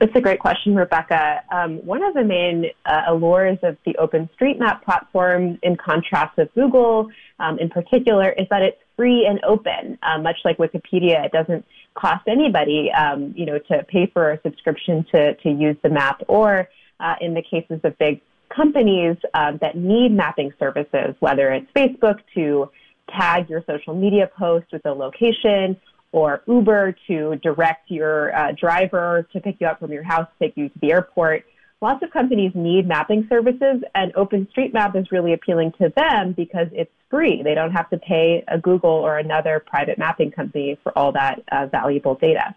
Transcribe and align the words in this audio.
It's 0.00 0.14
a 0.14 0.20
great 0.20 0.38
question, 0.38 0.76
Rebecca. 0.76 1.42
Um, 1.50 1.84
one 1.84 2.04
of 2.04 2.14
the 2.14 2.22
main 2.22 2.66
uh, 2.86 3.02
allures 3.08 3.58
of 3.64 3.76
the 3.84 3.94
OpenStreetMap 3.94 4.82
platform, 4.82 5.58
in 5.62 5.76
contrast 5.76 6.36
with 6.36 6.54
Google 6.54 7.10
um, 7.40 7.58
in 7.58 7.68
particular, 7.68 8.30
is 8.30 8.46
that 8.50 8.62
it's 8.62 8.78
free 8.96 9.26
and 9.26 9.40
open. 9.44 9.98
Uh, 10.02 10.18
much 10.18 10.36
like 10.44 10.58
Wikipedia, 10.58 11.24
it 11.24 11.32
doesn't 11.32 11.64
cost 11.94 12.28
anybody, 12.28 12.92
um, 12.92 13.34
you 13.36 13.44
know, 13.44 13.58
to 13.58 13.82
pay 13.88 14.06
for 14.06 14.30
a 14.30 14.40
subscription 14.42 15.04
to 15.12 15.34
to 15.34 15.50
use 15.50 15.76
the 15.82 15.88
map. 15.88 16.22
Or 16.28 16.68
uh, 17.00 17.14
in 17.20 17.34
the 17.34 17.42
cases 17.42 17.80
of 17.82 17.98
big 17.98 18.20
companies 18.54 19.16
um, 19.34 19.58
that 19.60 19.76
need 19.76 20.12
mapping 20.12 20.52
services, 20.60 21.16
whether 21.18 21.50
it's 21.50 21.66
Facebook 21.74 22.20
to 22.34 22.70
tag 23.10 23.50
your 23.50 23.64
social 23.66 23.94
media 23.94 24.30
post 24.38 24.66
with 24.72 24.84
a 24.86 24.92
location 24.92 25.76
or 26.12 26.42
Uber 26.46 26.96
to 27.06 27.36
direct 27.42 27.90
your 27.90 28.34
uh, 28.36 28.52
driver 28.52 29.26
to 29.32 29.40
pick 29.40 29.56
you 29.60 29.66
up 29.66 29.80
from 29.80 29.92
your 29.92 30.02
house, 30.02 30.26
take 30.40 30.56
you 30.56 30.68
to 30.68 30.78
the 30.80 30.92
airport. 30.92 31.44
Lots 31.80 32.02
of 32.02 32.10
companies 32.10 32.52
need 32.54 32.88
mapping 32.88 33.26
services, 33.28 33.82
and 33.94 34.12
OpenStreetMap 34.14 34.96
is 34.96 35.12
really 35.12 35.32
appealing 35.32 35.72
to 35.80 35.92
them 35.96 36.32
because 36.32 36.66
it's 36.72 36.90
free. 37.08 37.42
They 37.42 37.54
don't 37.54 37.70
have 37.70 37.88
to 37.90 37.98
pay 37.98 38.42
a 38.48 38.58
Google 38.58 38.90
or 38.90 39.18
another 39.18 39.62
private 39.64 39.96
mapping 39.96 40.32
company 40.32 40.78
for 40.82 40.96
all 40.98 41.12
that 41.12 41.42
uh, 41.52 41.66
valuable 41.66 42.16
data. 42.16 42.54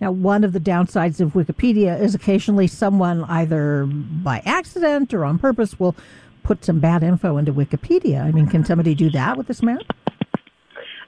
Now, 0.00 0.10
one 0.10 0.42
of 0.42 0.52
the 0.52 0.58
downsides 0.58 1.20
of 1.20 1.34
Wikipedia 1.34 2.00
is 2.00 2.14
occasionally 2.14 2.66
someone, 2.66 3.24
either 3.24 3.86
by 3.86 4.42
accident 4.44 5.12
or 5.12 5.24
on 5.24 5.38
purpose, 5.38 5.78
will 5.78 5.94
put 6.42 6.64
some 6.64 6.80
bad 6.80 7.02
info 7.02 7.36
into 7.36 7.52
Wikipedia. 7.52 8.24
I 8.24 8.32
mean, 8.32 8.48
can 8.48 8.64
somebody 8.64 8.94
do 8.94 9.10
that 9.10 9.36
with 9.36 9.46
this 9.46 9.62
map? 9.62 9.82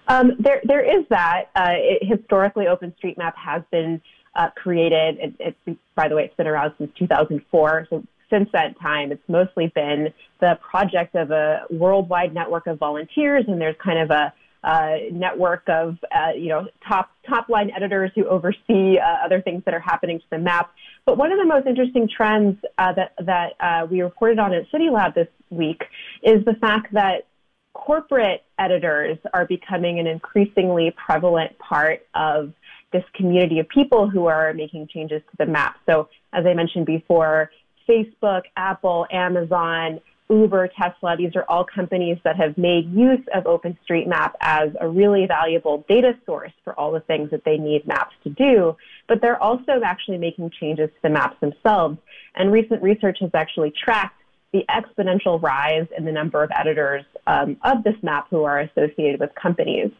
Um, 0.08 0.32
there, 0.38 0.60
there 0.64 0.82
is 0.82 1.04
that. 1.10 1.44
Uh, 1.54 1.72
it, 1.74 2.06
historically, 2.06 2.66
OpenStreetMap 2.66 3.34
has 3.36 3.62
been 3.70 4.00
uh, 4.36 4.50
created. 4.50 5.18
It, 5.38 5.56
it, 5.66 5.78
by 5.94 6.08
the 6.08 6.16
way, 6.16 6.24
it's 6.24 6.36
been 6.36 6.46
around 6.46 6.74
since 6.78 6.90
2004. 6.98 7.86
So 7.90 8.04
since 8.30 8.48
that 8.52 8.78
time, 8.80 9.12
it's 9.12 9.28
mostly 9.28 9.68
been 9.74 10.12
the 10.40 10.58
project 10.68 11.14
of 11.14 11.30
a 11.30 11.62
worldwide 11.70 12.34
network 12.34 12.66
of 12.66 12.78
volunteers, 12.78 13.44
and 13.48 13.60
there's 13.60 13.76
kind 13.82 13.98
of 13.98 14.10
a 14.10 14.32
uh, 14.64 14.96
network 15.12 15.62
of 15.68 15.98
uh, 16.10 16.30
you 16.34 16.48
know 16.48 16.66
top 16.88 17.10
top 17.28 17.48
line 17.50 17.70
editors 17.76 18.10
who 18.14 18.26
oversee 18.26 18.98
uh, 18.98 19.24
other 19.24 19.42
things 19.42 19.62
that 19.66 19.74
are 19.74 19.80
happening 19.80 20.18
to 20.18 20.24
the 20.30 20.38
map. 20.38 20.72
But 21.04 21.18
one 21.18 21.30
of 21.30 21.38
the 21.38 21.44
most 21.44 21.66
interesting 21.66 22.08
trends 22.08 22.58
uh, 22.78 22.92
that 22.94 23.12
that 23.20 23.52
uh, 23.60 23.86
we 23.90 24.00
reported 24.00 24.38
on 24.38 24.54
at 24.54 24.70
CityLab 24.70 25.14
this 25.14 25.28
week 25.50 25.84
is 26.22 26.44
the 26.46 26.54
fact 26.54 26.94
that 26.94 27.26
corporate 27.74 28.44
editors 28.58 29.18
are 29.34 29.46
becoming 29.46 29.98
an 29.98 30.06
increasingly 30.06 30.94
prevalent 31.04 31.58
part 31.58 32.06
of 32.14 32.52
this 32.92 33.04
community 33.14 33.58
of 33.58 33.68
people 33.68 34.08
who 34.08 34.26
are 34.26 34.54
making 34.54 34.86
changes 34.86 35.20
to 35.30 35.36
the 35.44 35.50
map. 35.50 35.76
So, 35.84 36.08
as 36.32 36.46
I 36.46 36.54
mentioned 36.54 36.86
before, 36.86 37.50
Facebook, 37.88 38.42
Apple, 38.56 39.06
Amazon, 39.10 40.00
Uber, 40.30 40.68
Tesla, 40.68 41.16
these 41.16 41.36
are 41.36 41.44
all 41.48 41.64
companies 41.64 42.16
that 42.24 42.36
have 42.36 42.56
made 42.56 42.90
use 42.94 43.20
of 43.34 43.44
OpenStreetMap 43.44 44.32
as 44.40 44.70
a 44.80 44.88
really 44.88 45.26
valuable 45.26 45.84
data 45.86 46.16
source 46.24 46.52
for 46.62 46.72
all 46.78 46.92
the 46.92 47.00
things 47.00 47.30
that 47.30 47.44
they 47.44 47.58
need 47.58 47.86
maps 47.86 48.14
to 48.22 48.30
do. 48.30 48.76
But 49.06 49.20
they're 49.20 49.42
also 49.42 49.82
actually 49.84 50.18
making 50.18 50.50
changes 50.58 50.88
to 50.88 51.02
the 51.02 51.10
maps 51.10 51.36
themselves. 51.40 51.98
And 52.36 52.50
recent 52.50 52.82
research 52.82 53.18
has 53.20 53.30
actually 53.34 53.72
tracked 53.72 54.20
the 54.54 54.64
exponential 54.70 55.42
rise 55.42 55.88
in 55.98 56.04
the 56.04 56.12
number 56.12 56.42
of 56.42 56.50
editors 56.56 57.04
um, 57.26 57.56
of 57.62 57.82
this 57.82 57.96
map 58.02 58.28
who 58.30 58.44
are 58.44 58.60
associated 58.60 59.18
with 59.18 59.34
companies. 59.34 59.90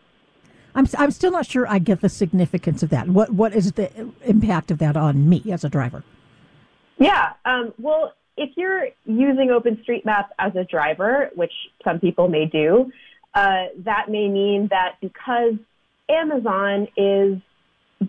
I'm, 0.76 0.86
I'm 0.96 1.10
still 1.10 1.32
not 1.32 1.44
sure 1.44 1.66
I 1.68 1.80
get 1.80 2.00
the 2.00 2.08
significance 2.08 2.82
of 2.84 2.90
that. 2.90 3.08
What 3.08 3.30
what 3.30 3.52
is 3.52 3.72
the 3.72 3.90
impact 4.24 4.70
of 4.70 4.78
that 4.78 4.96
on 4.96 5.28
me 5.28 5.42
as 5.50 5.64
a 5.64 5.68
driver? 5.68 6.04
Yeah, 6.98 7.32
um, 7.44 7.74
well, 7.78 8.14
if 8.36 8.50
you're 8.56 8.86
using 9.04 9.48
OpenStreetMap 9.48 10.26
as 10.38 10.54
a 10.54 10.62
driver, 10.62 11.30
which 11.34 11.52
some 11.82 11.98
people 11.98 12.28
may 12.28 12.46
do, 12.46 12.92
uh, 13.34 13.64
that 13.78 14.08
may 14.08 14.28
mean 14.28 14.68
that 14.70 14.96
because 15.00 15.54
Amazon 16.08 16.86
is 16.96 17.38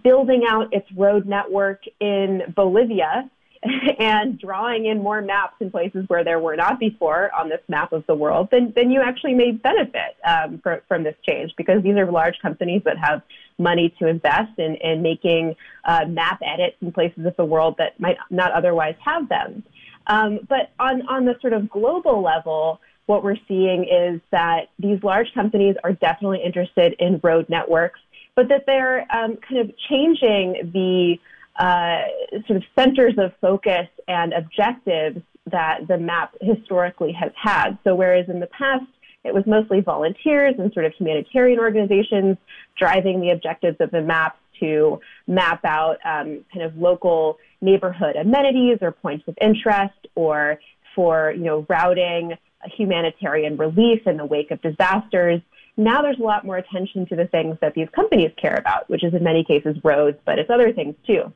building 0.04 0.44
out 0.48 0.72
its 0.72 0.88
road 0.96 1.26
network 1.26 1.82
in 2.00 2.54
Bolivia, 2.56 3.30
and 4.00 4.40
drawing 4.40 4.86
in 4.86 5.02
more 5.02 5.22
maps 5.22 5.56
in 5.60 5.72
places 5.72 6.06
where 6.08 6.24
there 6.24 6.40
were 6.40 6.56
not 6.56 6.80
before 6.80 7.34
on 7.34 7.50
this 7.50 7.62
map 7.68 7.92
of 7.94 8.06
the 8.08 8.16
world, 8.16 8.50
then, 8.52 8.74
then 8.76 8.92
you 8.92 9.02
actually 9.02 9.34
may 9.34 9.52
benefit 9.52 10.16
um, 10.26 10.60
for, 10.60 10.84
from 10.88 11.04
this 11.04 11.16
change 11.24 11.54
because 11.58 11.84
these 11.84 11.96
are 11.96 12.12
large 12.12 12.40
companies 12.42 12.82
that 12.86 12.98
have 12.98 13.22
money 13.58 13.94
to 14.00 14.08
invest 14.08 14.58
in, 14.58 14.76
in 14.76 15.02
making 15.02 15.56
uh, 15.86 16.06
map 16.08 16.40
edits 16.44 16.76
in 16.82 16.92
places 16.92 17.26
of 17.26 17.36
the 17.38 17.46
world 17.46 17.76
that 17.78 18.00
might 18.00 18.18
not 18.30 18.52
otherwise 18.52 18.96
have 19.04 19.28
them. 19.30 19.64
Um, 20.08 20.40
but 20.48 20.72
on, 20.80 21.08
on 21.08 21.26
the 21.26 21.36
sort 21.42 21.54
of 21.54 21.70
global 21.70 22.22
level, 22.22 22.80
what 23.06 23.24
we're 23.24 23.38
seeing 23.48 23.86
is 23.86 24.22
that 24.32 24.70
these 24.80 25.02
large 25.04 25.34
companies 25.34 25.76
are 25.84 25.94
definitely 25.94 26.42
interested 26.44 26.96
in 27.00 27.20
road 27.24 27.48
networks, 27.50 28.00
but 28.36 28.50
that 28.50 28.66
they're 28.66 29.02
um, 29.16 29.38
kind 29.38 29.62
of 29.62 29.72
changing 29.90 30.72
the 30.74 31.18
uh, 31.58 32.02
sort 32.48 32.58
of 32.58 32.64
centers 32.78 33.14
of 33.18 33.32
focus 33.40 33.88
and 34.08 34.34
objectives 34.34 35.22
that 35.52 35.88
the 35.88 35.98
map 35.98 36.36
historically 36.42 37.12
has 37.14 37.32
had. 37.36 37.78
So 37.84 37.96
whereas 37.96 38.28
in 38.30 38.40
the 38.40 38.48
past 38.48 38.86
it 39.24 39.34
was 39.34 39.44
mostly 39.48 39.82
volunteers 39.82 40.56
and 40.60 40.72
sort 40.74 40.86
of 40.86 40.94
humanitarian 40.94 41.60
organizations 41.60 42.38
driving 42.78 43.22
the 43.22 43.32
objectives 43.32 43.78
of 43.80 43.90
the 43.92 44.02
map 44.02 44.38
to 44.60 45.00
map 45.28 45.66
out 45.66 45.98
um, 46.06 46.46
kind 46.54 46.64
of 46.64 46.78
local 46.78 47.38
neighborhood 47.60 48.16
amenities 48.16 48.78
or 48.82 48.92
points 48.92 49.28
of 49.28 49.36
interest 49.42 50.08
or 50.14 50.60
for 50.94 51.34
you 51.36 51.44
know 51.44 51.66
routing 51.68 52.34
humanitarian 52.66 53.58
relief 53.58 54.06
in 54.08 54.18
the 54.18 54.26
wake 54.26 54.52
of 54.52 54.62
disasters. 54.62 55.42
Now 55.78 56.02
there's 56.02 56.20
a 56.20 56.24
lot 56.24 56.46
more 56.46 56.58
attention 56.58 57.06
to 57.08 57.16
the 57.16 57.26
things 57.28 57.58
that 57.62 57.74
these 57.74 57.90
companies 57.94 58.32
care 58.38 58.56
about, 58.56 58.90
which 58.90 59.04
is 59.04 59.14
in 59.14 59.24
many 59.24 59.44
cases 59.44 59.76
roads, 59.84 60.18
but 60.26 60.40
it's 60.40 60.50
other 60.50 60.72
things 60.72 60.96
too. 61.06 61.34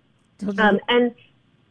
Um, 0.57 0.79
and 0.87 1.13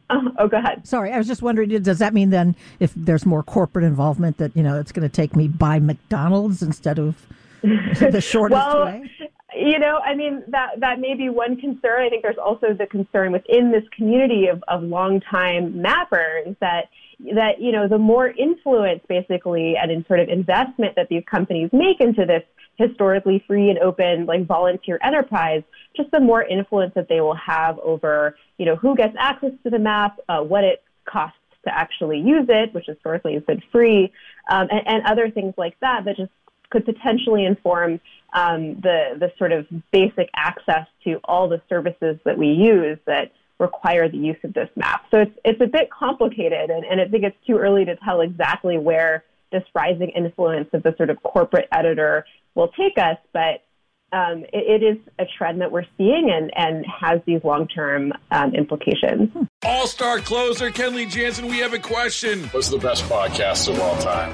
uh, 0.09 0.21
oh, 0.39 0.47
go 0.47 0.57
ahead. 0.57 0.87
Sorry, 0.87 1.11
I 1.11 1.17
was 1.17 1.27
just 1.27 1.41
wondering. 1.41 1.69
Does 1.81 1.99
that 1.99 2.13
mean 2.13 2.29
then, 2.29 2.55
if 2.79 2.93
there's 2.95 3.25
more 3.25 3.43
corporate 3.43 3.85
involvement, 3.85 4.37
that 4.37 4.55
you 4.55 4.63
know 4.63 4.79
it's 4.79 4.91
going 4.91 5.07
to 5.07 5.13
take 5.13 5.35
me 5.35 5.47
by 5.47 5.79
McDonald's 5.79 6.61
instead 6.61 6.99
of 6.99 7.27
the 7.61 8.21
shortest 8.21 8.59
well, 8.59 8.85
way? 8.85 9.09
You 9.55 9.79
know, 9.79 9.99
I 10.03 10.15
mean 10.15 10.43
that 10.47 10.79
that 10.79 10.99
may 10.99 11.15
be 11.15 11.29
one 11.29 11.57
concern. 11.57 12.03
I 12.03 12.09
think 12.09 12.23
there's 12.23 12.37
also 12.37 12.73
the 12.73 12.87
concern 12.87 13.31
within 13.31 13.71
this 13.71 13.83
community 13.95 14.47
of, 14.47 14.63
of 14.67 14.83
longtime 14.83 15.73
mappers 15.73 16.57
that 16.59 16.89
that 17.35 17.59
you 17.59 17.71
know 17.71 17.87
the 17.87 17.97
more 17.97 18.27
influence 18.27 19.01
basically 19.07 19.75
and 19.75 19.91
in 19.91 20.05
sort 20.05 20.19
of 20.19 20.29
investment 20.29 20.95
that 20.95 21.09
these 21.09 21.23
companies 21.29 21.69
make 21.73 21.99
into 21.99 22.25
this 22.25 22.43
historically 22.79 23.43
free 23.45 23.69
and 23.69 23.77
open 23.79 24.25
like 24.25 24.45
volunteer 24.45 24.97
enterprise, 25.03 25.63
just 25.95 26.09
the 26.11 26.19
more 26.19 26.41
influence 26.43 26.93
that 26.95 27.09
they 27.09 27.19
will 27.19 27.35
have 27.35 27.77
over, 27.79 28.37
you 28.57 28.65
know, 28.65 28.75
who 28.77 28.95
gets 28.95 29.13
access 29.19 29.51
to 29.63 29.69
the 29.69 29.77
map, 29.77 30.17
uh, 30.29 30.39
what 30.39 30.63
it 30.63 30.81
costs 31.03 31.37
to 31.65 31.77
actually 31.77 32.19
use 32.19 32.45
it, 32.47 32.73
which 32.73 32.85
historically 32.87 33.33
has 33.33 33.43
been 33.43 33.61
free, 33.69 34.11
um, 34.49 34.67
and, 34.71 34.87
and, 34.87 35.03
other 35.05 35.29
things 35.29 35.53
like 35.57 35.77
that 35.81 36.05
that 36.05 36.15
just 36.15 36.31
could 36.69 36.85
potentially 36.85 37.43
inform 37.45 37.99
um, 38.33 38.75
the 38.75 39.17
the 39.19 39.31
sort 39.37 39.51
of 39.51 39.67
basic 39.91 40.29
access 40.35 40.87
to 41.03 41.19
all 41.25 41.49
the 41.49 41.61
services 41.67 42.17
that 42.23 42.37
we 42.37 42.47
use 42.47 42.97
that 43.05 43.33
require 43.59 44.09
the 44.09 44.17
use 44.17 44.37
of 44.43 44.53
this 44.53 44.69
map. 44.75 45.05
So 45.11 45.19
it's 45.19 45.37
it's 45.43 45.61
a 45.61 45.67
bit 45.67 45.89
complicated, 45.91 46.69
and, 46.69 46.85
and 46.85 47.01
I 47.01 47.05
think 47.05 47.23
it's 47.23 47.37
too 47.45 47.57
early 47.57 47.85
to 47.85 47.95
tell 47.97 48.21
exactly 48.21 48.77
where 48.77 49.23
this 49.51 49.63
rising 49.73 50.09
influence 50.09 50.69
of 50.73 50.83
the 50.83 50.93
sort 50.97 51.09
of 51.09 51.21
corporate 51.23 51.67
editor 51.71 52.25
will 52.55 52.69
take 52.69 52.97
us, 52.97 53.17
but 53.33 53.63
um, 54.11 54.43
it, 54.53 54.81
it 54.81 54.83
is 54.83 54.97
a 55.19 55.25
trend 55.37 55.61
that 55.61 55.71
we're 55.71 55.85
seeing 55.97 56.31
and, 56.31 56.51
and 56.55 56.85
has 56.85 57.21
these 57.25 57.41
long 57.43 57.67
term 57.67 58.11
um, 58.31 58.55
implications. 58.55 59.29
All 59.63 59.87
star 59.87 60.19
closer 60.19 60.69
Kenley 60.69 61.09
Jansen, 61.09 61.47
we 61.47 61.59
have 61.59 61.73
a 61.73 61.79
question. 61.79 62.45
What's 62.45 62.69
the 62.69 62.79
best 62.79 63.03
podcast 63.03 63.69
of 63.69 63.79
all 63.79 63.97
time? 63.97 64.33